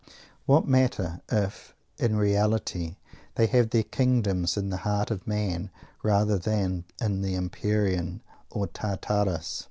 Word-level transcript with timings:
What 0.47 0.67
matter 0.67 1.21
if, 1.31 1.75
in 1.99 2.15
reality, 2.15 2.95
they 3.35 3.45
have 3.45 3.69
their 3.69 3.83
kingdoms 3.83 4.57
in 4.57 4.71
the 4.71 4.77
heart 4.77 5.11
of 5.11 5.27
man 5.27 5.69
rather 6.01 6.39
than 6.39 6.85
the 6.97 7.35
Empyrean 7.35 8.23
or 8.49 8.65
Tartarus? 8.65 9.59